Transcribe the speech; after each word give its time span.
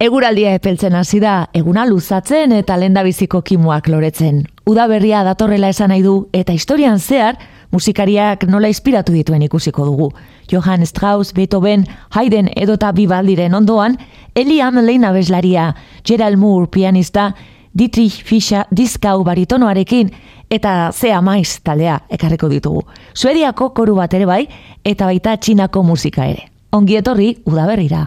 Eguraldia 0.00 0.54
epeltzen 0.56 0.94
hasi 0.96 1.18
da, 1.20 1.50
eguna 1.52 1.82
luzatzen 1.84 2.54
eta 2.56 2.78
lendabiziko 2.80 3.42
kimuak 3.44 3.90
loretzen. 3.92 4.46
Uda 4.64 4.86
berria 4.88 5.18
datorrela 5.26 5.68
esan 5.68 5.90
nahi 5.92 6.00
du 6.00 6.14
eta 6.32 6.54
historian 6.56 6.96
zehar 6.96 7.36
musikariak 7.68 8.46
nola 8.48 8.70
inspiratu 8.72 9.12
dituen 9.12 9.42
ikusiko 9.44 9.84
dugu. 9.84 10.06
Johann 10.48 10.86
Strauss, 10.88 11.34
Beethoven, 11.36 11.84
Haydn 12.16 12.48
edota 12.56 12.94
Bibaldiren 12.96 13.52
ondoan, 13.54 13.98
Eliam 14.34 14.78
Leina 14.80 15.10
bezlaria, 15.12 15.74
Gerald 16.02 16.40
Moore 16.40 16.70
pianista, 16.72 17.34
Dietrich 17.76 18.24
Fischer 18.24 18.64
diskau 18.72 19.20
baritonoarekin 19.22 20.14
eta 20.48 20.94
zea 20.96 21.20
maiz 21.20 21.60
taldea 21.60 21.98
ekarreko 22.08 22.48
ditugu. 22.48 22.86
Suediako 23.12 23.74
koru 23.76 23.98
bat 24.00 24.16
ere 24.16 24.24
bai 24.24 24.46
eta 24.82 25.04
baita 25.12 25.36
txinako 25.36 25.84
musika 25.84 26.24
ere. 26.24 26.48
Ongi 26.72 26.96
etorri 26.96 27.34
udaberrira. 27.44 28.06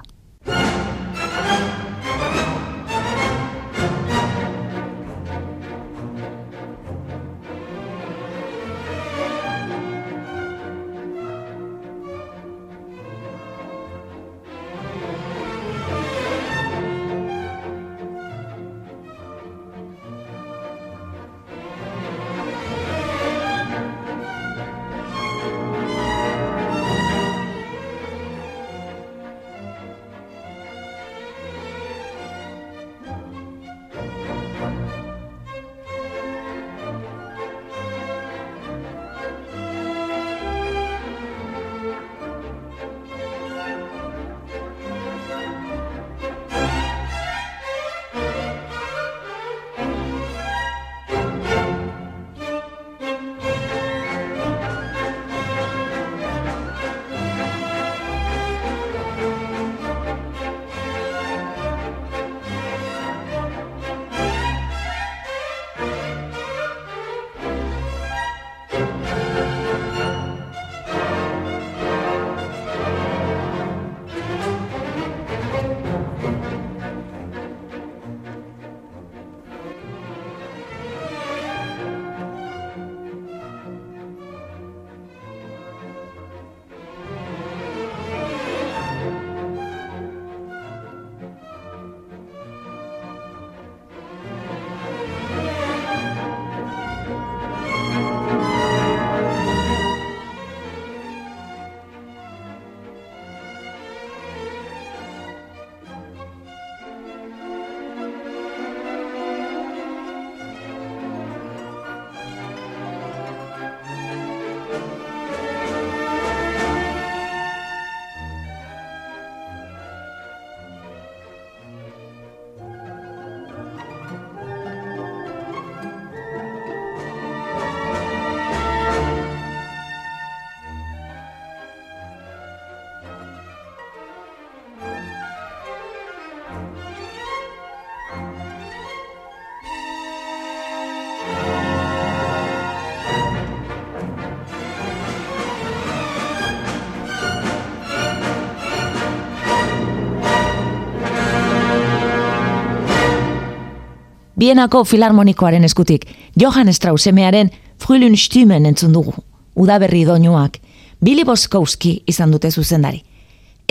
Bienako 154.44 154.82
filarmonikoaren 154.84 155.64
eskutik, 155.64 156.02
Johann 156.36 156.74
Strauss 156.74 157.08
emearen 157.08 157.52
Frühlün 157.80 158.18
Stimmen 158.18 158.66
entzun 158.66 158.92
dugu. 158.94 159.14
Udaberri 159.56 160.02
doinuak, 160.04 160.58
Billy 161.00 161.24
Boskowski 161.24 161.94
izan 162.12 162.34
dute 162.36 162.52
zuzendari. 162.52 163.00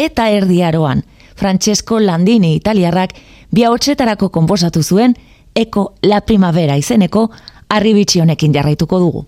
Eta 0.00 0.30
erdiaroan, 0.32 1.02
Francesco 1.36 1.98
Landini 2.00 2.54
italiarrak 2.56 3.12
bi 3.52 3.66
hotxetarako 3.68 4.30
konposatu 4.32 4.82
zuen, 4.82 5.12
Eko 5.54 5.84
La 6.08 6.22
Primavera 6.24 6.78
izeneko, 6.80 7.26
arribitsi 7.68 8.24
honekin 8.24 8.56
jarraituko 8.56 9.02
dugu. 9.04 9.26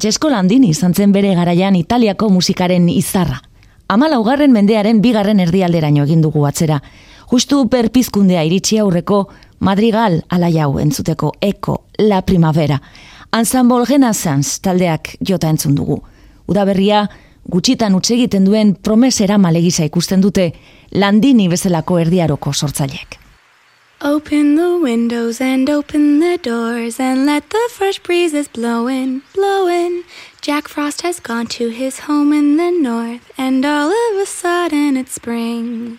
Francesco 0.00 0.30
Landini 0.30 0.70
izan 0.72 0.94
zen 0.96 1.10
bere 1.12 1.34
garaian 1.36 1.74
Italiako 1.76 2.30
musikaren 2.32 2.86
izarra. 2.88 3.42
Amalaugarren 3.92 4.54
mendearen 4.54 5.02
bigarren 5.04 5.42
erdialderaino 5.44 6.06
egin 6.06 6.22
dugu 6.24 6.46
atzera. 6.48 6.78
Justu 7.28 7.58
perpizkundea 7.68 8.40
iritsi 8.48 8.78
aurreko 8.80 9.18
Madrigal 9.58 10.22
alaiau 10.32 10.78
entzuteko 10.80 11.34
Eko 11.44 11.76
La 11.98 12.22
Primavera. 12.22 12.80
Ensemble 13.36 13.84
Renaissance 13.84 14.56
taldeak 14.64 15.18
jota 15.20 15.52
entzun 15.52 15.76
dugu. 15.76 16.00
Udaberria 16.48 17.04
gutxitan 17.44 17.94
utxe 17.94 18.14
egiten 18.16 18.48
duen 18.48 18.78
promesera 18.80 19.36
malegisa 19.36 19.84
ikusten 19.84 20.24
dute 20.24 20.54
Landini 20.92 21.52
bezalako 21.52 22.00
erdiaroko 22.06 22.54
sortzaileek. 22.54 23.20
Open 24.02 24.54
the 24.54 24.78
windows 24.78 25.42
and 25.42 25.68
open 25.68 26.20
the 26.20 26.38
doors 26.38 26.98
and 26.98 27.26
let 27.26 27.50
the 27.50 27.68
fresh 27.70 27.98
breezes 27.98 28.48
blow 28.48 28.86
in, 28.86 29.20
blow 29.34 29.68
in. 29.68 30.04
Jack 30.40 30.68
Frost 30.68 31.02
has 31.02 31.20
gone 31.20 31.46
to 31.48 31.68
his 31.68 32.00
home 32.00 32.32
in 32.32 32.56
the 32.56 32.70
north 32.70 33.30
and 33.36 33.62
all 33.62 33.90
of 33.90 34.16
a 34.16 34.24
sudden 34.24 34.96
it's 34.96 35.12
spring. 35.12 35.98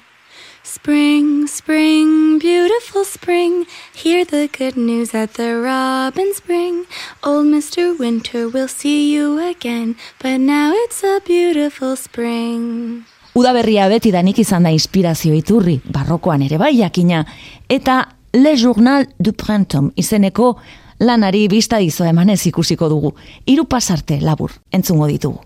Spring, 0.64 1.46
spring, 1.46 2.40
beautiful 2.40 3.06
spring. 3.06 3.68
Hear 3.94 4.26
the 4.26 4.48
good 4.48 4.76
news 4.76 5.12
that 5.12 5.36
the 5.36 5.58
robins 5.58 6.40
bring. 6.40 6.88
Old 7.24 7.46
Mr. 7.46 7.96
Winter 8.00 8.50
will 8.50 8.68
see 8.68 9.14
you 9.14 9.38
again, 9.38 9.96
but 10.18 10.40
now 10.40 10.74
it's 10.74 11.04
a 11.04 11.22
beautiful 11.24 11.96
spring. 11.96 13.06
Udaberria 13.32 13.86
beti 13.88 14.10
danik 14.12 14.42
izan 14.44 14.66
da 14.68 14.72
inspirazio 14.76 15.32
iturri, 15.32 15.78
barrokoan 15.88 16.42
ere 16.44 16.58
bai 16.60 16.74
jakina, 16.76 17.22
eta 17.72 18.10
Le 18.34 18.56
Journal 18.58 19.08
du 19.20 19.32
Printemps 19.32 19.94
izeneko 19.96 20.58
lanari 21.00 21.48
bizta 21.48 21.80
dizo 21.80 22.04
emanez 22.04 22.42
ikusiko 22.50 22.90
dugu. 22.92 23.14
Hiru 23.48 23.64
pasarte 23.66 24.20
labur, 24.20 24.52
entzungo 24.72 25.08
ditugu. 25.08 25.40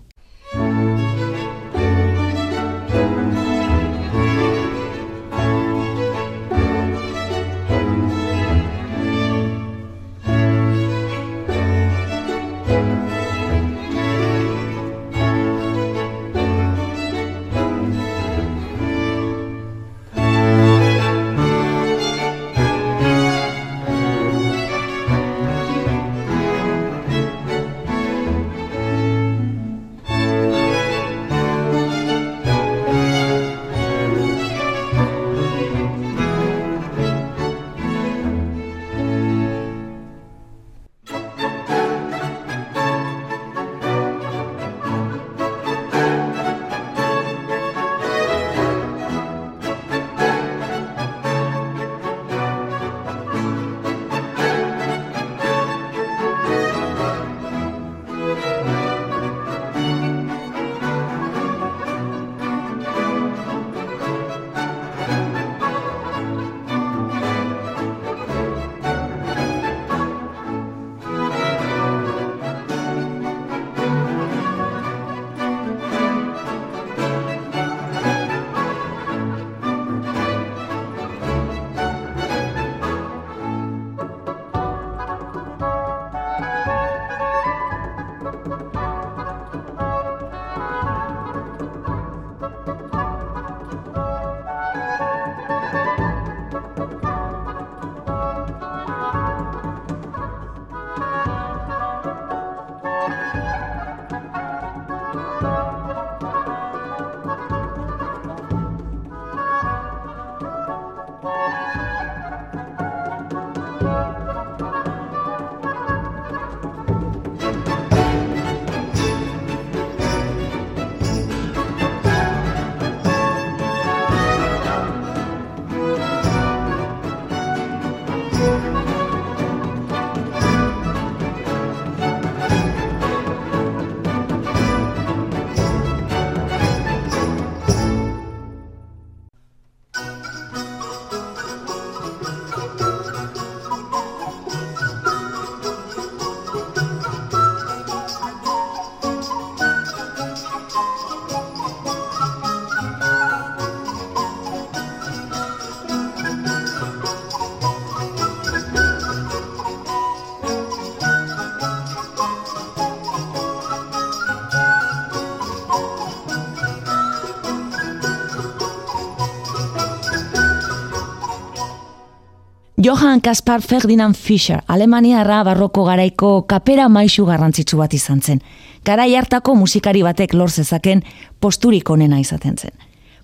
Johann 172.86 173.20
Kaspar 173.20 173.62
Ferdinand 173.62 174.14
Fischer, 174.14 174.62
Alemaniarra 174.68 175.42
barroko 175.42 175.82
garaiko 175.88 176.44
kapera 176.46 176.84
maisu 176.88 177.24
garrantzitsu 177.26 177.80
bat 177.80 177.96
izan 177.96 178.20
zen. 178.22 178.38
Garai 178.86 179.08
hartako 179.18 179.56
musikari 179.58 180.04
batek 180.06 180.36
lor 180.38 180.52
zezaken 180.52 181.02
posturik 181.40 181.90
onena 181.90 182.20
izaten 182.22 182.54
zen. 182.54 182.70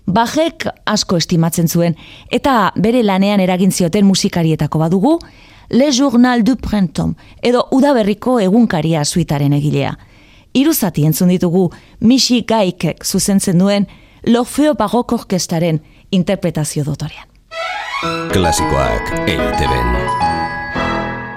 Bajek 0.05 0.67
asko 0.83 1.15
estimatzen 1.15 1.71
zuen 1.71 1.95
eta 2.29 2.73
bere 2.75 3.05
lanean 3.07 3.39
eragin 3.39 3.71
zioten 3.71 4.05
musikarietako 4.05 4.83
badugu 4.83 5.17
Le 5.69 5.91
Journal 5.95 6.43
du 6.43 6.57
Printemps 6.57 7.15
edo 7.41 7.63
Udaberriko 7.71 8.39
egunkaria 8.43 9.05
suitaren 9.05 9.53
egilea. 9.53 9.95
Iruzati 10.53 11.07
entzun 11.07 11.31
ditugu 11.31 11.69
Misi 12.01 12.43
Gaikek 12.43 13.05
zuzentzen 13.05 13.63
duen 13.63 13.87
L'Orfeo 14.27 14.75
Barroco 14.75 15.15
Orkestaren 15.15 15.79
interpretazio 16.11 16.83
dotorean. 16.83 17.32
Klasikoak 18.03 19.11
eiteben. 19.27 19.91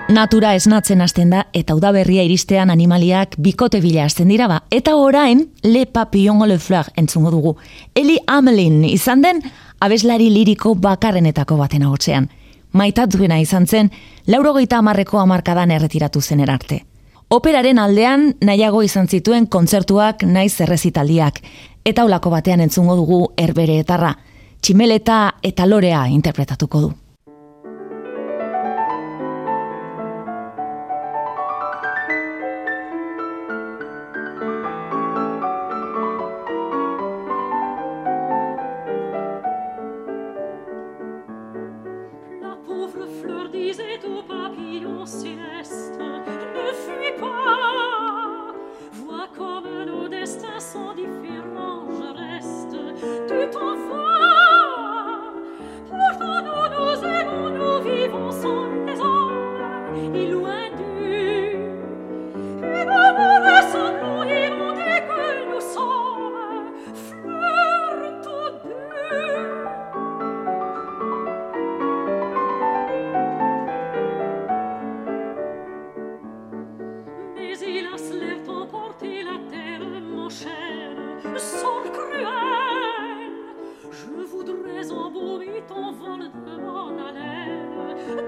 Natura 0.09 0.55
esnatzen 0.59 1.01
hasten 1.01 1.31
da 1.31 1.45
eta 1.55 1.77
udaberria 1.79 2.25
iristean 2.27 2.73
animaliak 2.75 3.37
bikote 3.39 3.79
bila 3.85 4.07
hasten 4.07 4.33
dira 4.33 4.49
ba. 4.51 4.63
Eta 4.71 4.97
orain, 4.97 5.45
Le 5.63 5.87
Papillon 5.87 6.49
le 6.49 6.59
Fleur 6.59 6.91
entzungo 6.97 7.31
dugu. 7.31 7.57
Eli 7.95 8.19
Amelin 8.27 8.85
izan 8.85 9.23
den, 9.23 9.43
abeslari 9.81 10.31
liriko 10.31 10.75
bakarrenetako 10.75 11.57
baten 11.57 11.83
agotzean. 11.83 12.29
Maitatuena 12.73 13.39
izan 13.39 13.67
zen, 13.67 13.91
laurogeita 14.27 14.79
amarreko 14.79 15.19
amarkadan 15.19 15.71
erretiratu 15.71 16.21
zen 16.21 16.41
erarte. 16.41 16.83
Operaren 17.31 17.79
aldean 17.79 18.33
nahiago 18.41 18.83
izan 18.83 19.07
zituen 19.09 19.47
kontzertuak 19.47 20.23
naiz 20.23 20.61
errezitaldiak. 20.61 21.41
Eta 21.85 22.05
ulako 22.05 22.31
batean 22.31 22.61
entzungo 22.61 22.97
dugu 22.97 23.27
erbere 23.37 23.79
etarra 23.79 24.17
tximeleta 24.67 25.17
eta 25.47 25.63
lorea 25.71 26.09
interpretatuko 26.11 26.81
du. 26.83 26.95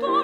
多 0.01 0.09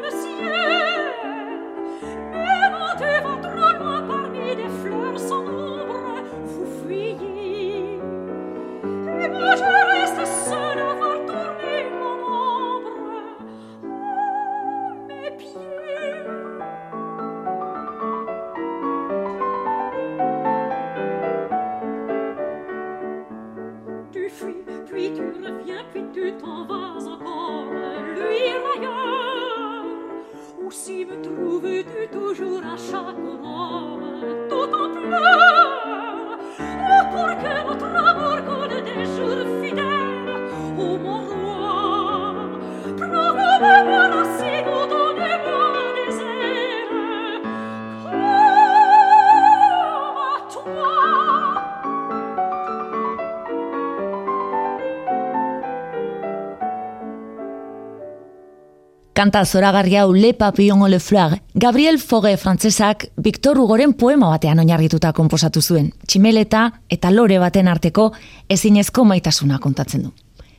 Kanta 59.14 59.44
zoragarri 59.44 59.94
hau 59.94 60.12
Le 60.12 60.33
Papillon 60.35 60.83
o 60.83 60.88
le 60.88 60.99
Fleur, 60.99 61.37
Gabriel 61.54 62.00
Foge 62.00 62.37
frantzesak 62.37 63.06
Victor 63.23 63.59
Hugoren 63.59 63.92
poema 63.94 64.28
batean 64.33 64.59
oinarrituta 64.59 65.12
konposatu 65.14 65.62
zuen. 65.62 65.92
Tximeleta 66.09 66.64
eta 66.90 67.12
lore 67.14 67.38
baten 67.38 67.71
arteko 67.71 68.09
ezinezko 68.50 69.04
maitasuna 69.04 69.61
kontatzen 69.62 70.09
du. 70.09 70.11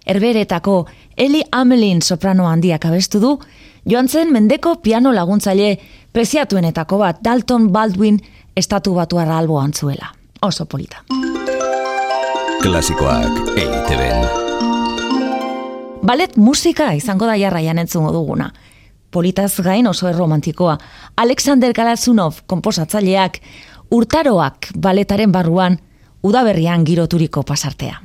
Herberetako 0.05 0.85
Eli 1.17 1.43
Amelin 1.51 2.01
soprano 2.01 2.47
handiak 2.47 2.85
abestu 2.85 3.19
du, 3.19 3.33
joan 3.91 4.07
zen 4.07 4.31
mendeko 4.31 4.77
piano 4.81 5.11
laguntzaile 5.11 5.75
preziatuenetako 6.13 7.01
bat 7.03 7.19
Dalton 7.21 7.67
Baldwin 7.73 8.21
estatu 8.55 8.95
batuarra 8.95 9.37
alboan 9.37 9.73
zuela. 9.73 10.15
Oso 10.41 10.65
polita. 10.65 11.03
Klasikoak 12.61 13.57
EITB-en. 13.57 14.44
Balet 16.05 16.35
musika 16.37 16.91
izango 16.93 17.25
da 17.25 17.33
jarraian 17.33 17.79
entzungo 17.81 18.11
duguna. 18.13 18.51
Politaz 19.09 19.55
gain 19.65 19.87
oso 19.89 20.05
erromantikoa. 20.05 20.75
Alexander 21.17 21.73
Galazunov 21.73 22.43
komposatzaileak 22.45 23.39
urtaroak 23.95 24.69
baletaren 24.77 25.31
barruan 25.33 25.79
udaberrian 26.21 26.85
giroturiko 26.85 27.41
pasartea. 27.41 27.97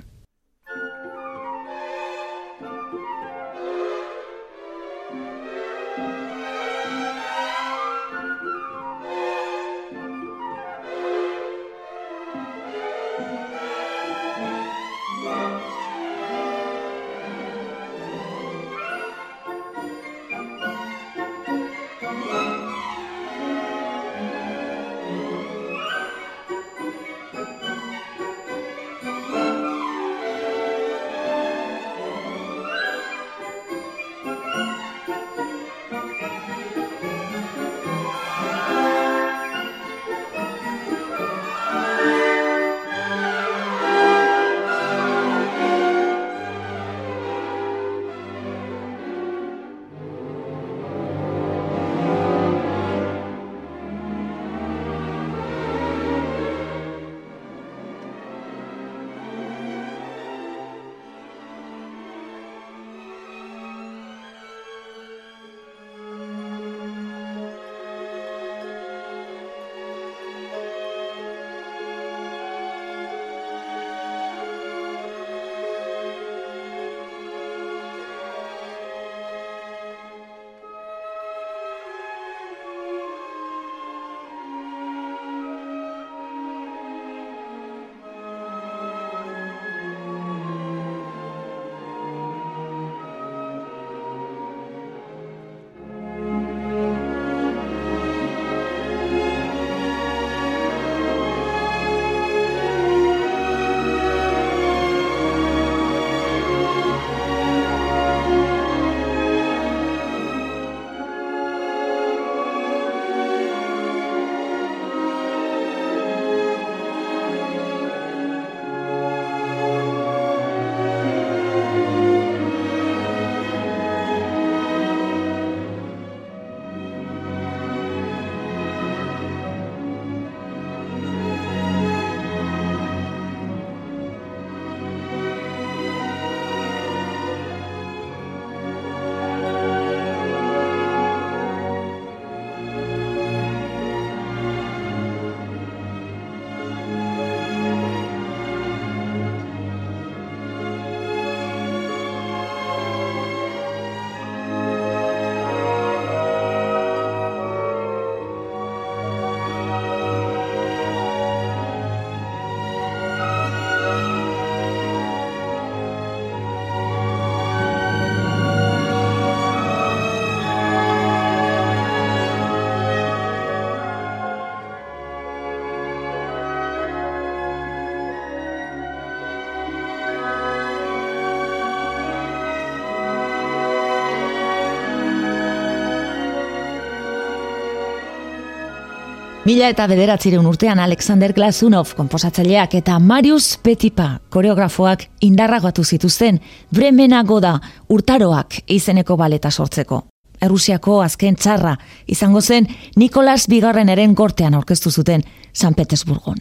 Mila 189.50 189.66
eta 189.66 189.82
bederatzireun 189.90 190.46
urtean 190.46 190.78
Alexander 190.78 191.32
Glasunov 191.34 191.96
komposatzaileak 191.98 192.76
eta 192.78 193.00
Marius 193.02 193.56
Petipa 193.58 194.20
koreografoak 194.30 195.00
indarragatu 195.26 195.82
zituzten 195.82 196.38
Bremenago 196.70 197.40
da 197.42 197.56
urtaroak 197.90 198.60
izeneko 198.70 199.16
baleta 199.18 199.50
sortzeko. 199.50 200.04
Errusiako 200.40 201.00
azken 201.02 201.34
txarra 201.34 201.72
izango 202.06 202.40
zen 202.40 202.68
Nikolas 202.94 203.48
Bigarren 203.50 203.88
eren 203.90 204.14
gortean 204.14 204.54
aurkeztu 204.54 204.90
zuten 204.90 205.26
San 205.52 205.74
Petersburgon. 205.74 206.38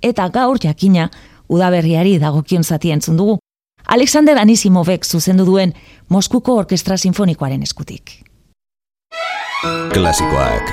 Eta 0.00 0.28
gaur 0.28 0.62
jakina 0.62 1.10
udaberriari 1.48 2.20
dagokion 2.22 2.62
zati 2.62 2.92
entzun 2.94 3.16
dugu. 3.16 3.40
Alexander 3.86 4.38
Anisimovek 4.38 5.04
zuzendu 5.04 5.44
duen 5.50 5.74
Moskuko 6.08 6.54
Orkestra 6.62 6.96
Sinfonikoaren 6.96 7.62
eskutik. 7.66 8.22
Klasikoak 9.90 10.70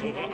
eiteben. 0.00 0.32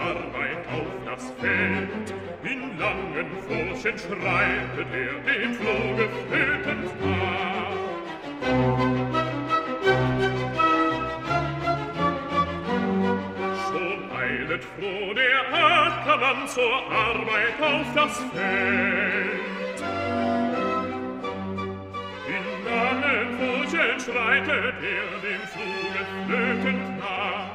Furchen 3.48 3.98
schreitet 3.98 4.88
er 4.92 5.14
dem 5.24 5.54
Floge 5.54 6.08
flötend 6.28 7.00
nach. 7.00 7.72
Schon 13.68 14.00
eilet 14.18 14.64
froh 14.64 15.14
der 15.14 15.40
Ackermann 15.54 16.48
zur 16.48 16.76
Arbeit 16.90 17.56
auf 17.60 17.86
das 17.94 18.18
Feld. 18.34 19.80
In 22.26 22.46
langen 22.64 23.28
Furchen 23.38 24.00
schreitet 24.00 24.74
er 24.82 25.10
dem 25.22 25.42
Floge 25.52 26.00
flötend 26.26 26.98
nach. 26.98 27.47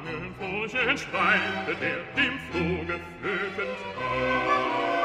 In 0.00 0.06
langen 0.06 0.34
Furchen 0.38 0.96
schreitet 0.96 1.82
er 1.82 2.00
dem 2.16 2.38
Floge 2.50 3.00
flötend 3.20 3.78
nach. 3.94 5.00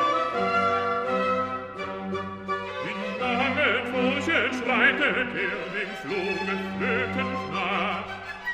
schreitet 4.65 5.01
er 5.01 5.57
dem 5.75 5.91
Fluge 6.01 6.55
flötend 6.77 7.35
nach. 7.51 8.05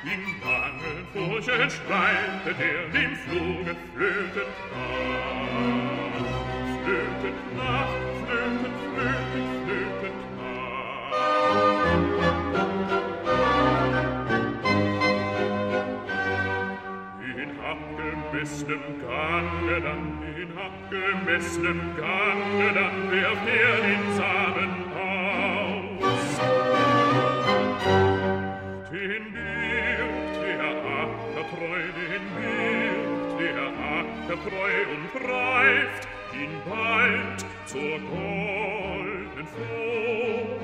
In 0.03 0.23
langen 0.43 1.01
Furchen 1.13 1.69
schreitet 1.69 2.59
er 2.59 2.81
dem 2.89 3.15
Fluge 3.15 3.75
flötend 3.93 4.55
nach. 4.71 5.11
Flötend 6.83 7.41
nach, 7.57 7.91
flötend, 8.25 8.77
flötend, 8.93 9.49
flötend 9.65 10.19
nach. 10.37 11.80
abgemessenem 18.41 18.99
Gange 18.99 19.81
dann, 19.81 20.19
in 20.35 20.49
abgemessenem 20.57 21.79
Gange 21.95 22.73
dann, 22.73 23.11
werft 23.11 23.47
er 23.47 23.75
den 23.87 24.03
Samen 24.17 24.73
aus. 24.97 26.39
Den 28.91 29.23
birgt 29.33 30.35
der 30.43 30.59
Acker 30.61 31.45
treu, 31.51 31.81
den 31.97 32.25
birgt 32.35 33.39
der 33.39 33.61
Acker 33.99 34.37
treu 34.49 34.75
und 34.91 35.05
reift 35.29 36.03
ihn 36.33 36.53
bald 36.67 37.39
zur 37.67 37.95
goldenen 38.09 39.47
Frucht. 39.47 40.60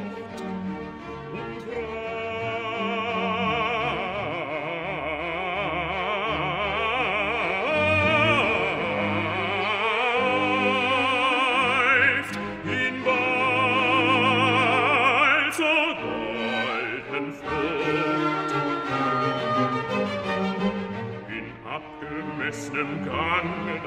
Abgemessenem 22.77 23.05
Gange 23.05 23.81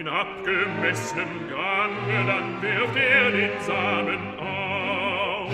in 0.00 0.08
abgemessenem 0.08 1.48
Gange, 1.48 2.26
dann 2.26 2.62
wirft 2.62 2.96
er 2.96 3.30
den 3.30 3.60
Samen 3.60 4.38
aus. 4.38 5.52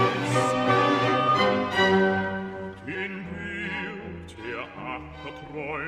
Den 2.87 3.27
wird 3.37 4.37
der 4.39 4.63
Acker 4.81 5.35
treu 5.53 5.83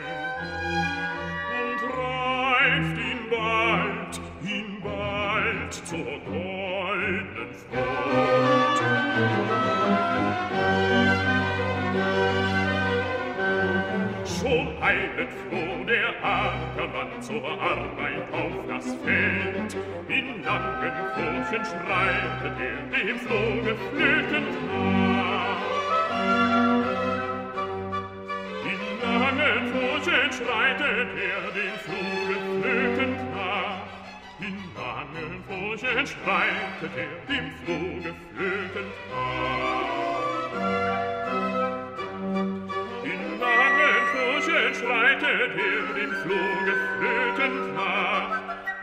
und 1.61 1.81
reift 1.97 2.99
ihn 2.99 3.23
bald, 3.31 4.21
ihn 4.45 4.71
bald 4.83 5.73
zur 5.73 5.99
goldenen 5.99 6.42
Ackermann 16.83 17.23
zur 17.23 17.45
Arbeit 17.45 18.33
auf 18.33 18.67
das 18.69 18.95
Feld. 19.05 19.77
In 20.09 20.43
langen 20.43 20.93
Furchen 21.15 21.65
schreitet 21.65 22.57
er 22.59 22.99
dem 22.99 23.19
Floge 23.19 23.77
flötend 23.91 24.53
nach. 24.67 25.63
In 28.65 28.83
langen 29.01 29.73
Furchen 29.73 30.33
schreitet 30.33 31.09
er 31.19 31.43
dem 31.53 31.77
Floge 31.85 32.37
flötend 32.61 33.19
nach. 33.35 33.87
In 34.41 34.57
langen 34.75 35.45
Furchen 35.47 36.07
schreitet 36.07 36.93
er 36.97 37.17
dem 37.29 37.51
Floge 37.65 38.15
flötend 38.35 38.93
nach. 39.11 39.63
schreitet 44.83 45.53
er 45.57 45.95
den 45.95 46.11
nach. 46.11 46.62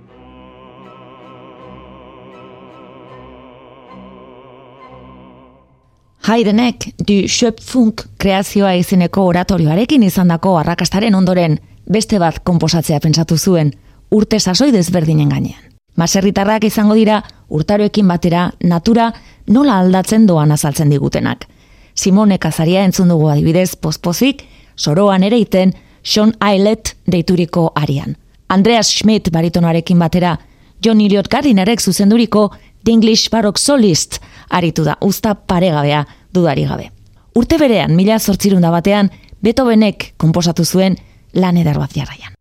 Haidenek 6.27 6.93
du 6.99 7.29
Schöpfung 7.29 7.95
kreazioa 8.19 8.73
izeneko 8.77 9.25
oratorioarekin 9.33 10.03
izandako 10.03 10.59
arrakastaren 10.59 11.15
ondoren 11.15 11.59
beste 11.91 12.19
bat 12.19 12.39
konposatzea 12.45 13.01
pentsatu 13.01 13.37
zuen 13.39 13.73
urte 14.11 14.39
sasoi 14.41 14.71
desberdinen 14.73 15.29
gainean. 15.29 15.61
Maserritarrak 15.97 16.65
izango 16.65 16.95
dira 16.95 17.21
urtaroekin 17.51 18.09
batera 18.09 18.51
natura 18.63 19.11
nola 19.49 19.79
aldatzen 19.81 20.27
doan 20.27 20.53
azaltzen 20.53 20.91
digutenak. 20.91 21.47
Simone 21.95 22.39
Kazaria 22.39 22.85
entzun 22.87 23.11
dugu 23.11 23.29
adibidez 23.29 23.75
pospozik, 23.77 24.45
soroan 24.77 25.25
ere 25.27 25.39
iten 25.39 25.75
Sean 26.03 26.33
Ailet 26.41 26.95
deituriko 27.07 27.73
arian. 27.75 28.17
Andreas 28.49 28.89
Schmidt 28.89 29.31
baritonoarekin 29.33 29.99
batera, 29.99 30.39
John 30.83 31.01
Elliot 31.01 31.29
Gardinerek 31.29 31.81
zuzenduriko 31.81 32.51
The 32.85 32.93
English 32.93 33.29
Baroque 33.31 33.61
Solist 33.61 34.21
aritu 34.49 34.85
da, 34.85 34.97
usta 35.01 35.35
paregabea 35.35 36.07
dudari 36.33 36.65
gabe. 36.65 36.91
Urte 37.37 37.59
berean, 37.59 37.95
mila 37.95 38.19
zortzirunda 38.19 38.71
batean, 38.71 39.11
Beethovenek 39.43 40.15
konposatu 40.21 40.65
zuen 40.65 40.99
lan 41.35 41.57
edar 41.57 41.79
bat 41.79 41.95
jarraian. 41.95 42.40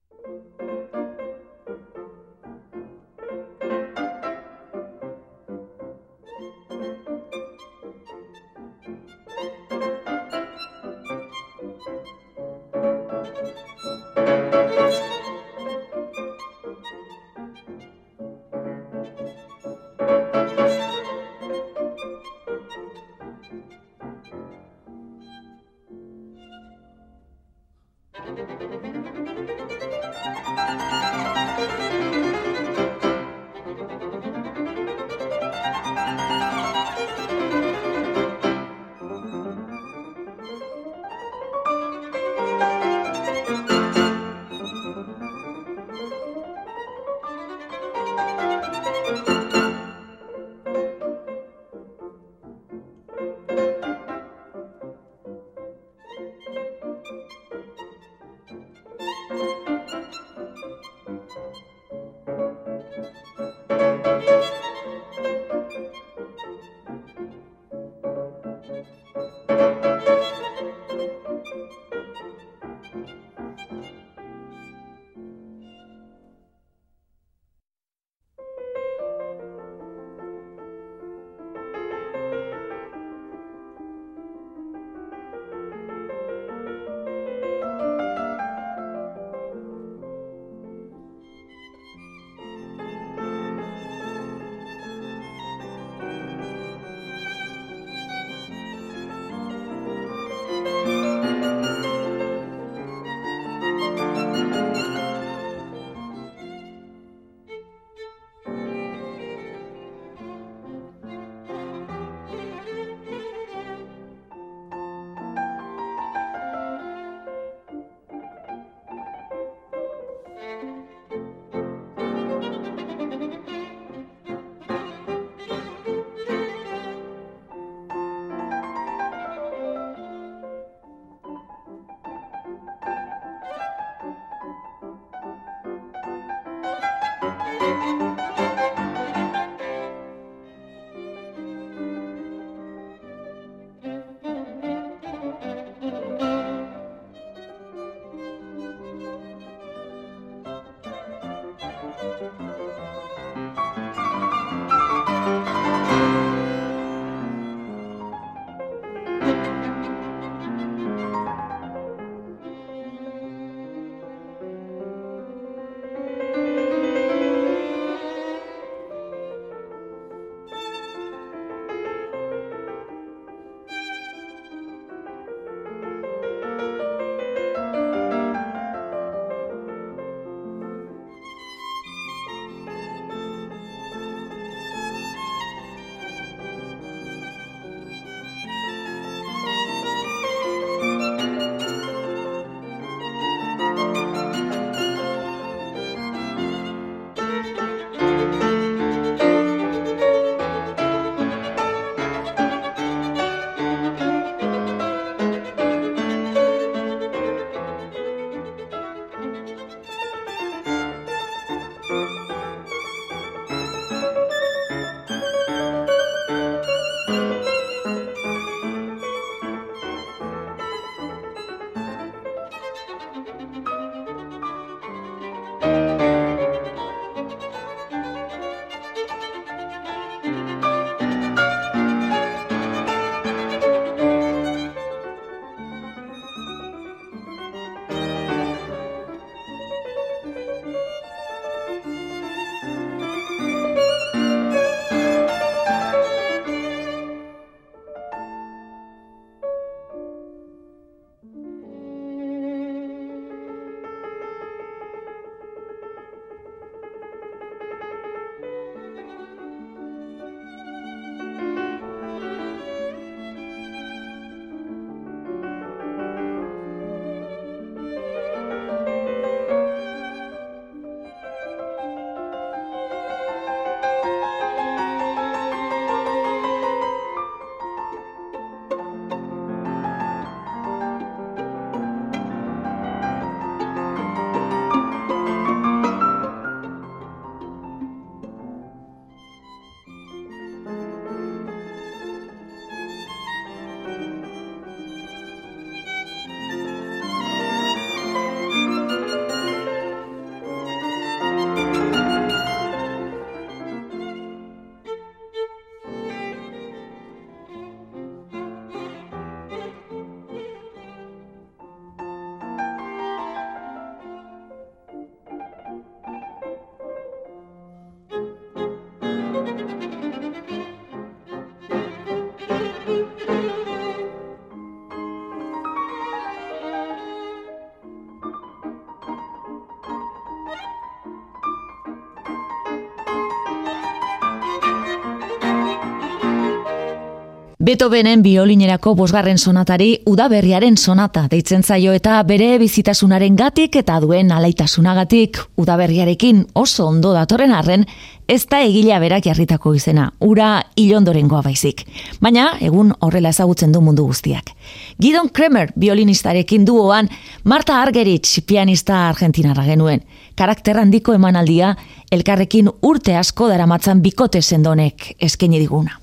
Beethovenen 337.70 338.24
biolinerako 338.26 338.96
bosgarren 338.98 339.38
sonatari 339.38 340.00
udaberriaren 340.10 340.74
sonata 340.78 341.28
deitzen 341.30 341.62
zaio 341.62 341.92
eta 341.94 342.16
bere 342.26 342.48
bizitasunaren 342.58 343.36
gatik 343.38 343.78
eta 343.84 344.00
duen 344.02 344.32
alaitasunagatik 344.34 345.38
udaberriarekin 345.62 346.40
oso 346.58 346.88
ondo 346.90 347.12
datorren 347.14 347.54
arren 347.54 347.86
ez 348.26 348.40
da 348.50 348.64
egilea 348.66 348.98
berak 349.04 349.30
jarritako 349.30 349.76
izena, 349.78 350.08
ura 350.18 350.64
ilondorengoa 350.82 351.44
baizik. 351.46 351.86
Baina, 352.18 352.56
egun 352.60 352.90
horrela 353.06 353.30
ezagutzen 353.30 353.72
du 353.72 353.86
mundu 353.86 354.08
guztiak. 354.10 354.50
Gidon 354.98 355.30
Kremer 355.30 355.70
biolinistarekin 355.78 356.66
duoan, 356.66 357.06
Marta 357.44 357.84
Argerich 357.84 358.48
pianista 358.50 359.08
argentinarra 359.12 359.70
genuen. 359.70 360.02
Karakter 360.34 360.82
handiko 360.82 361.14
emanaldia, 361.14 361.76
elkarrekin 362.10 362.74
urte 362.82 363.14
asko 363.16 363.54
daramatzan 363.54 364.02
bikote 364.02 364.42
sendonek 364.42 365.12
eskaini 365.20 365.62
diguna. 365.62 366.00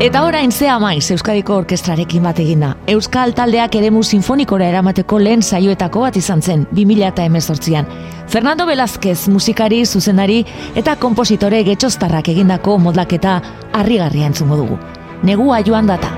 Eta 0.00 0.22
orain 0.24 0.48
zea 0.48 0.78
maiz 0.80 1.10
Euskadiko 1.12 1.58
Orkestrarekin 1.60 2.22
bat 2.24 2.38
eginda. 2.40 2.70
Euskal 2.88 3.34
taldeak 3.36 3.74
eremu 3.76 4.00
sinfonikora 4.00 4.70
eramateko 4.72 5.18
lehen 5.20 5.44
saioetako 5.44 6.06
bat 6.06 6.16
izan 6.16 6.40
zen, 6.40 6.64
2018an. 6.72 7.92
Fernando 8.32 8.64
Velázquez 8.64 9.28
musikari, 9.28 9.84
zuzenari 9.84 10.40
eta 10.74 10.96
kompositore 10.96 11.60
getxostarrak 11.68 12.32
egindako 12.32 12.78
modlaketa 12.80 13.42
harrigarria 13.76 14.32
entzungo 14.32 14.62
dugu. 14.64 14.80
Negua 15.22 15.60
joan 15.68 15.92
data. 15.92 16.16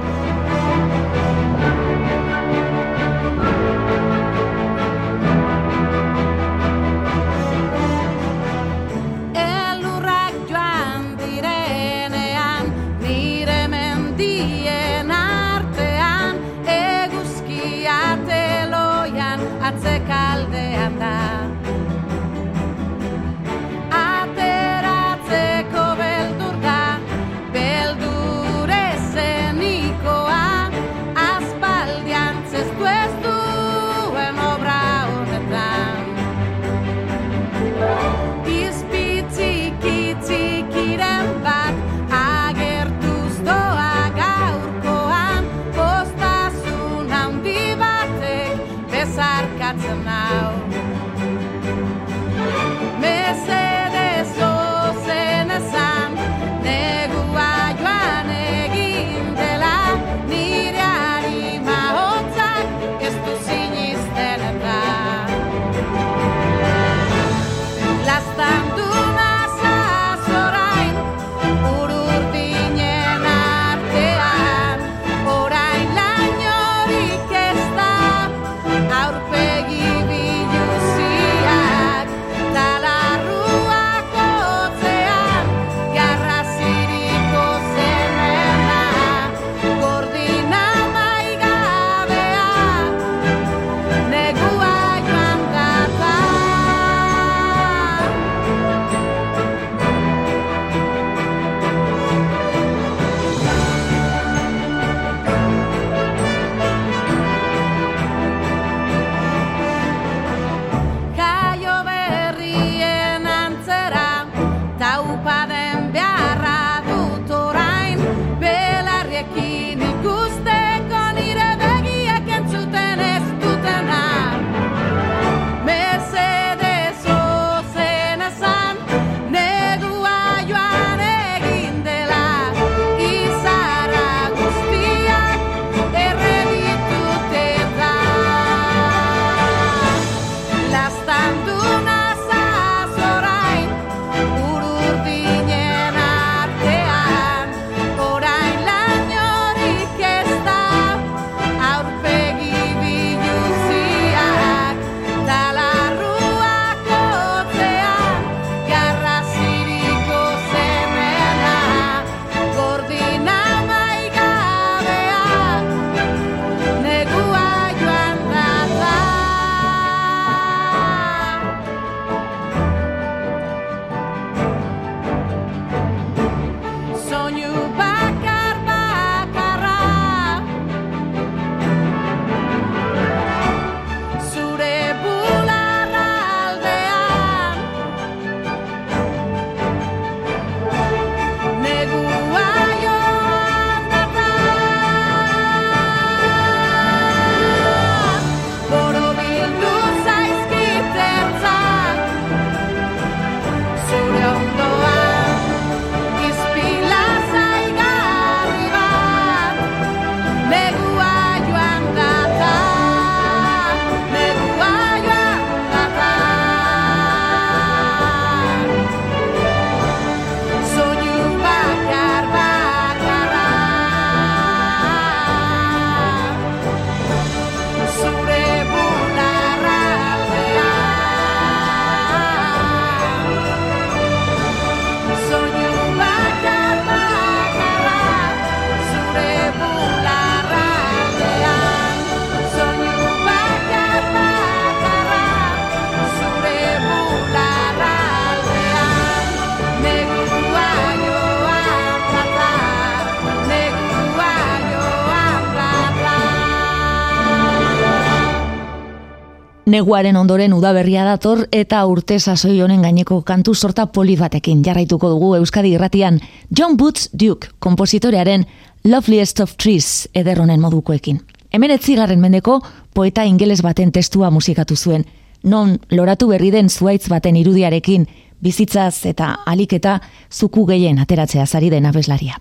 Neguaren 259.67 260.17
ondoren 260.19 260.53
udaberria 260.57 261.05
dator 261.07 261.45
eta 261.55 261.85
urte 261.87 262.17
sasoi 262.19 262.57
honen 262.65 262.83
gaineko 262.83 263.21
kantu 263.23 263.55
sorta 263.55 263.85
poli 263.87 264.17
batekin 264.19 264.65
jarraituko 264.67 265.11
dugu 265.13 265.37
Euskadi 265.37 265.77
irratian 265.77 266.19
John 266.51 266.77
Boots 266.77 267.11
Duke, 267.15 267.53
kompositorearen 267.61 268.47
Loveliest 268.85 269.41
of 269.41 269.55
Trees 269.57 270.09
ederronen 270.15 270.61
modukoekin. 270.61 271.21
Hemen 271.55 271.71
etzigarren 271.71 272.19
mendeko 272.21 272.59
poeta 272.95 273.23
ingeles 273.23 273.63
baten 273.63 273.93
testua 273.93 274.31
musikatu 274.31 274.77
zuen, 274.77 275.07
non 275.45 275.79
loratu 275.91 276.27
berri 276.29 276.51
den 276.51 276.69
zuaitz 276.69 277.07
baten 277.09 277.37
irudiarekin, 277.37 278.09
bizitzaz 278.43 279.07
eta 279.07 279.37
aliketa 279.47 280.01
zuku 280.33 280.67
gehien 280.67 280.99
ateratzea 280.99 281.47
zari 281.47 281.71
den 281.71 281.87
abeslaria. 281.87 282.41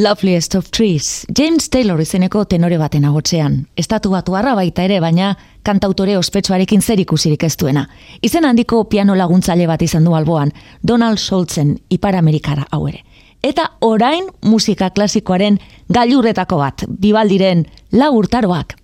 Loveliest 0.00 0.54
of 0.54 0.70
Trees, 0.70 1.26
James 1.38 1.70
Taylor 1.70 1.98
izeneko 2.00 2.44
tenore 2.44 2.76
baten 2.78 3.02
agotzean. 3.04 3.56
Estatu 3.74 4.12
batu 4.12 4.30
baita 4.30 4.84
ere, 4.84 5.00
baina 5.00 5.36
kantautore 5.64 6.16
ospetsuarekin 6.16 6.80
zer 6.80 7.00
ikusirik 7.00 7.42
ez 7.42 7.56
duena. 7.58 7.88
Izen 8.22 8.44
handiko 8.44 8.84
piano 8.84 9.16
laguntzaile 9.16 9.66
bat 9.66 9.82
izan 9.82 10.04
du 10.04 10.14
alboan, 10.14 10.52
Donald 10.86 11.18
Schultzen, 11.18 11.80
Ipar 11.90 12.14
Amerikara 12.14 12.68
hau 12.70 12.86
ere. 12.86 13.02
Eta 13.42 13.72
orain 13.80 14.28
musika 14.44 14.90
klasikoaren 14.90 15.58
gailurretako 15.90 16.58
bat, 16.58 16.84
bibaldiren 16.88 17.66
lagurtaroak. 17.90 18.77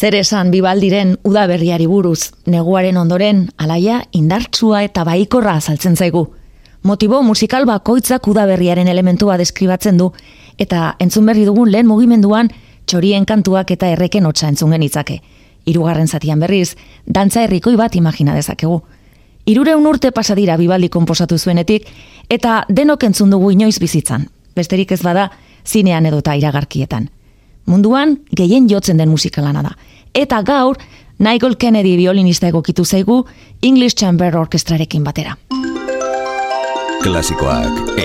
Zer 0.00 0.14
esan 0.16 0.48
bibaldiren 0.48 1.18
udaberriari 1.28 1.84
buruz, 1.84 2.30
neguaren 2.48 2.96
ondoren, 2.96 3.42
alaia 3.60 3.98
indartsua 4.16 4.78
eta 4.86 5.02
baikorra 5.04 5.58
azaltzen 5.60 5.98
zaigu. 6.00 6.22
Motibo 6.88 7.18
musikal 7.22 7.66
bakoitzak 7.68 8.30
udaberriaren 8.32 8.88
elementua 8.88 9.36
deskribatzen 9.36 10.00
du, 10.00 10.06
eta 10.56 10.94
entzun 11.04 11.28
berri 11.28 11.44
dugun 11.44 11.68
lehen 11.68 11.90
mugimenduan, 11.90 12.48
txorien 12.88 13.28
kantuak 13.28 13.74
eta 13.76 13.92
erreken 13.92 14.24
hotza 14.24 14.48
entzun 14.48 14.72
genitzake. 14.72 15.18
Hirugarren 15.68 16.08
zatian 16.08 16.40
berriz, 16.40 16.78
dantza 17.04 17.44
herrikoi 17.44 17.76
bat 17.76 18.00
imagina 18.00 18.40
dezakegu. 18.40 18.80
Irureun 19.52 19.84
urte 19.86 20.16
pasadira 20.16 20.56
bibaldi 20.56 20.88
konposatu 20.88 21.36
zuenetik, 21.36 21.92
eta 22.30 22.62
denok 22.70 23.04
entzun 23.04 23.36
dugu 23.36 23.52
inoiz 23.52 23.76
bizitzan. 23.78 24.30
Besterik 24.56 24.96
ez 24.96 25.02
bada, 25.04 25.28
zinean 25.66 26.08
edota 26.08 26.40
iragarkietan. 26.40 27.10
Munduan, 27.70 28.18
gehien 28.34 28.66
jotzen 28.68 28.98
den 28.98 29.08
musikalana 29.12 29.62
da. 29.62 29.76
Eta 30.14 30.42
gaur, 30.42 30.80
Nigel 31.22 31.56
Kennedy 31.56 31.96
violinista 32.00 32.48
egokitu 32.50 32.84
zaigu 32.84 33.22
English 33.62 33.94
Chamber 34.00 34.36
Orkestrarekin 34.36 35.04
batera. 35.04 35.36
Klasikoak 37.00 38.00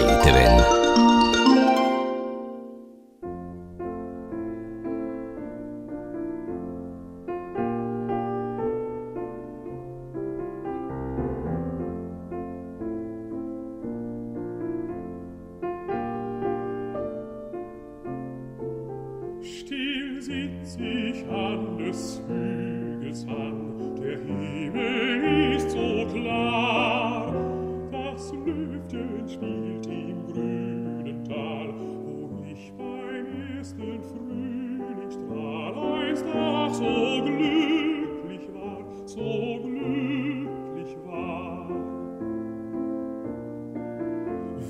so 36.76 37.22
glücklich 37.24 38.50
war, 38.54 38.84
so 39.06 39.60
glücklich 39.64 40.98
war. 41.06 41.70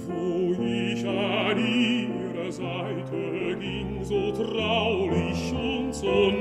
Wo 0.06 0.64
ich 0.64 1.08
an 1.08 1.58
ihrer 1.58 2.51
Seite 2.51 3.58
ging, 3.60 4.03
so 4.03 4.32
traulich 4.32 5.53
und 5.53 5.95
so 5.95 6.32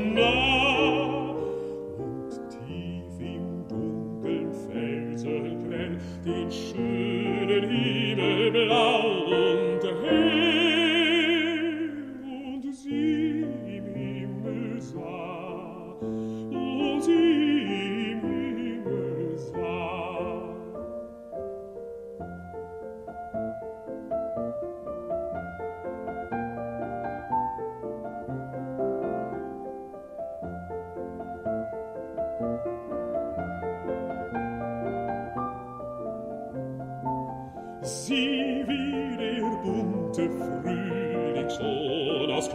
und 1.99 2.33
tief 2.51 3.15
im 3.21 3.67
dunklen 3.69 4.53
Felsengrell 4.69 5.99
den 6.27 6.51
schönen 6.51 7.65
Himmel 7.71 8.51
blau, 8.51 9.04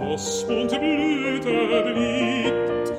Spross 0.10 0.44
und 0.46 0.70
Blüte 0.70 1.52
blickt. 1.94 2.94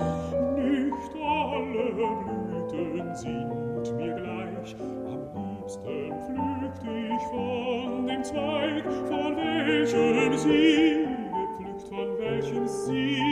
Nicht 0.57 1.13
alle 1.17 1.91
Blüten 1.91 3.15
sind 3.17 3.97
mir 3.97 4.15
gleich, 4.15 4.77
am 5.07 5.59
liebsten 5.59 6.13
pflückt 6.25 6.83
ich 6.85 7.23
von 7.31 8.07
dem 8.07 8.23
Zweig, 8.23 8.85
von 9.09 9.37
welchem 9.37 10.39
sie 10.39 11.07
gepflückt, 11.33 11.83
von 11.89 12.19
welchem 12.19 12.69
sie 12.69 13.30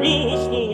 EITB-en. 0.00 0.71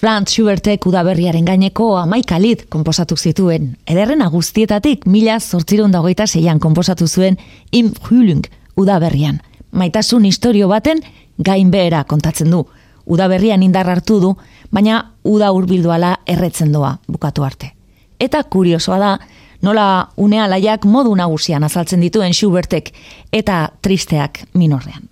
Franz 0.00 0.30
Schubertek 0.32 0.86
udaberriaren 0.88 1.44
gaineko 1.44 1.90
amaika 2.00 2.38
lit 2.40 2.62
komposatu 2.72 3.18
zituen. 3.20 3.74
Ederren 3.84 4.22
guztietatik 4.32 5.02
mila 5.04 5.34
zortzirun 5.40 5.92
dagoita 5.92 6.24
zeian 6.26 6.58
komposatu 6.58 7.04
zuen 7.06 7.36
Im 7.70 7.90
Frühling 7.92 8.46
udaberrian. 8.80 9.42
Maitasun 9.72 10.24
historio 10.24 10.68
baten 10.68 11.02
gain 11.36 11.70
behera 11.70 12.04
kontatzen 12.04 12.50
du. 12.50 12.62
Udaberrian 13.04 13.62
indar 13.62 13.90
hartu 13.90 14.20
du, 14.20 14.32
baina 14.72 15.12
uda 15.22 15.52
urbilduala 15.52 16.16
erretzen 16.26 16.72
doa 16.72 16.96
bukatu 17.06 17.44
arte. 17.44 17.74
eta 18.20 18.42
kuriosoa 18.42 18.98
da, 18.98 19.18
nola 19.62 20.08
unea 20.16 20.48
laiak 20.48 20.84
modu 20.84 21.14
nagusian 21.14 21.64
azaltzen 21.64 22.00
dituen 22.00 22.32
Schubertek 22.32 22.92
eta 23.32 23.68
tristeak 23.82 24.46
minorrean. 24.54 25.08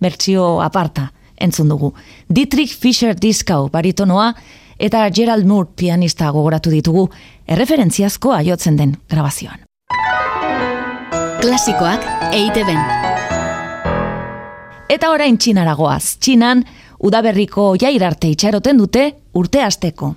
Bertsio 0.00 0.60
aparta 0.62 1.10
entzun 1.40 1.68
dugu. 1.68 1.94
Dietrich 2.28 2.76
Fischer 2.78 3.16
Diskau 3.16 3.68
baritonoa 3.72 4.34
eta 4.78 5.08
Gerald 5.14 5.46
Moore 5.46 5.68
pianista 5.76 6.30
gogoratu 6.30 6.70
ditugu 6.70 7.08
erreferentziazko 7.48 8.32
aiotzen 8.32 8.78
den 8.78 8.96
grabazioan. 9.10 9.60
Klasikoak 11.40 12.04
EITB. 12.32 12.74
Eta 14.90 15.10
orain 15.14 15.38
txinaragoaz. 15.38 16.18
Txinan, 16.20 16.64
udaberriko 17.00 17.74
jairarte 17.80 18.28
itxaroten 18.34 18.80
dute 18.80 19.06
urte 19.38 19.62
asteko. 19.64 20.14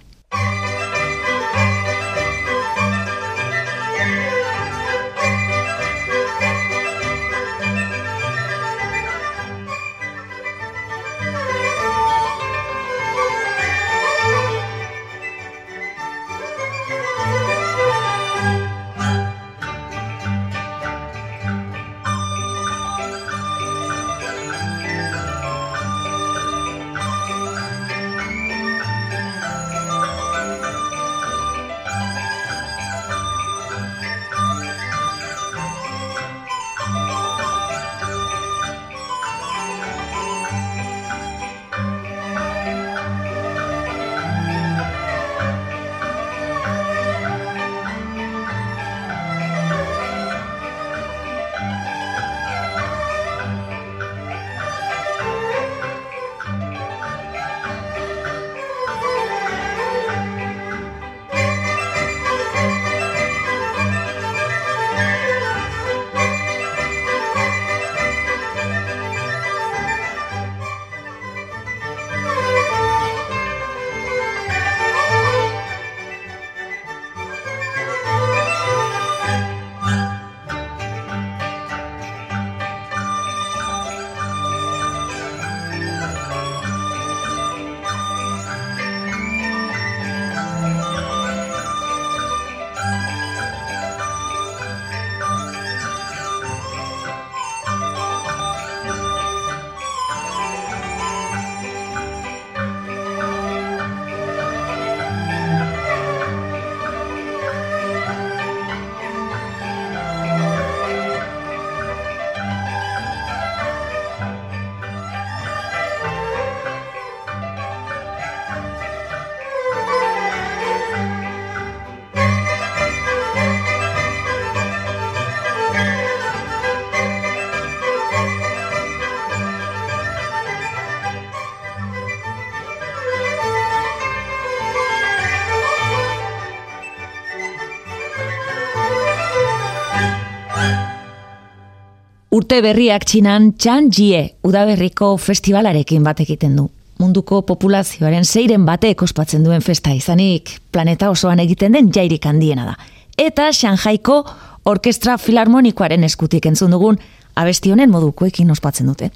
Urte 142.43 142.57
berriak 142.59 143.05
txinan 143.07 143.53
Chan 143.55 143.85
Jie 143.87 144.23
udaberriko 144.43 145.13
festivalarekin 145.15 146.03
bat 146.03 146.19
egiten 146.19 146.57
du. 146.59 146.65
Munduko 146.99 147.39
populazioaren 147.47 148.27
zeiren 148.27 148.65
batek 148.67 149.05
ospatzen 149.07 149.45
duen 149.47 149.63
festa 149.63 149.93
izanik 149.95 150.51
planeta 150.75 151.07
osoan 151.13 151.39
egiten 151.39 151.71
den 151.77 151.87
jairik 151.95 152.27
handiena 152.27 152.67
da. 152.67 152.75
Eta 153.15 153.47
Shanghaiko 153.55 154.19
Orkestra 154.67 155.15
Filarmonikoaren 155.15 156.03
eskutik 156.03 156.51
entzun 156.51 156.75
dugun 156.75 156.99
abesti 157.39 157.71
honen 157.71 157.95
modukoekin 157.95 158.51
ospatzen 158.51 158.91
dute. 158.91 159.13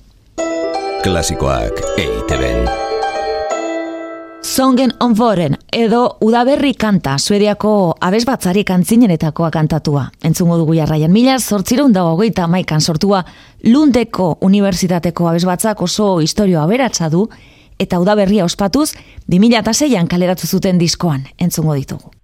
Klasikoak 1.03 1.83
EITB. 1.99 2.86
Songen 4.47 4.93
on 4.99 5.13
Voren, 5.13 5.57
edo 5.71 6.17
Udaberri 6.23 6.71
kanta, 6.79 7.17
Suediako 7.19 7.97
abes 7.99 8.23
batzari 8.25 8.63
kantzinenetakoa 8.63 9.49
kantatua. 9.51 10.05
Entzungo 10.23 10.55
dugu 10.61 10.77
jarraian 10.77 11.11
mila, 11.11 11.35
zortzirun 11.37 11.91
dago 11.93 12.15
goita 12.15 12.47
maikan 12.47 12.79
sortua, 12.81 13.25
Lundeko 13.67 14.37
Unibertsitateko 14.47 15.27
abes 15.27 15.43
batzak 15.45 15.83
oso 15.83 16.21
historioa 16.23 16.65
beratza 16.65 17.09
du, 17.11 17.27
eta 17.77 17.99
Udaberria 17.99 18.47
ospatuz, 18.47 18.93
2006an 19.27 20.07
kaleratu 20.07 20.47
zuten 20.47 20.79
diskoan, 20.79 21.27
entzungo 21.37 21.75
ditugu. 21.75 22.15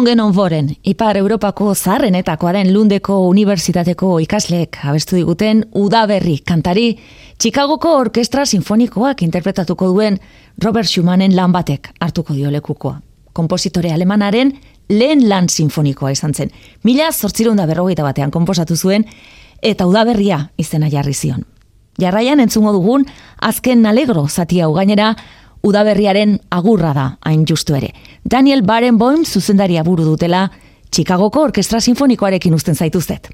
Zongen 0.00 0.20
onboren, 0.24 0.68
Ipar 0.88 1.18
Europako 1.20 1.74
zaharrenetakoa 1.74 2.54
den 2.56 2.70
Lundeko 2.72 3.18
Unibertsitateko 3.28 4.14
ikasleek 4.24 4.78
abestu 4.88 5.18
diguten 5.18 5.60
udaberri 5.76 6.38
kantari, 6.46 6.86
Chicagoko 7.36 7.92
Orkestra 7.98 8.46
Sinfonikoak 8.46 9.20
interpretatuko 9.26 9.90
duen 9.92 10.16
Robert 10.64 10.88
Schumannen 10.88 11.36
lan 11.36 11.52
batek 11.52 11.90
hartuko 12.00 12.32
dio 12.32 12.48
lekukoa. 12.48 12.94
Kompositore 13.36 13.92
alemanaren 13.92 14.54
lehen 14.88 15.28
lan 15.28 15.52
sinfonikoa 15.52 16.14
izan 16.16 16.32
zen. 16.32 16.48
Mila 16.82 17.12
zortzirun 17.12 17.60
da 17.60 17.68
berrogeita 17.68 18.06
batean 18.06 18.32
komposatu 18.32 18.80
zuen, 18.80 19.04
eta 19.60 19.84
udaberria 19.84 20.46
izena 20.56 20.88
jarri 20.88 21.12
zion. 21.12 21.44
Jarraian 22.00 22.40
entzungo 22.40 22.72
dugun, 22.72 23.04
azken 23.36 23.84
alegro 23.84 24.24
zati 24.28 24.62
hau 24.64 24.72
gainera, 24.72 25.12
udaberriaren 25.62 26.38
agurra 26.50 26.92
da 26.94 27.06
hain 27.24 27.44
justu 27.48 27.74
ere. 27.76 27.92
Daniel 28.24 28.62
Barenboim 28.62 29.24
zuzendaria 29.24 29.82
buru 29.84 30.04
dutela, 30.04 30.50
Chicagoko 30.90 31.42
Orkestra 31.42 31.80
Sinfonikoarekin 31.80 32.54
usten 32.54 32.74
zaituzet. 32.74 33.30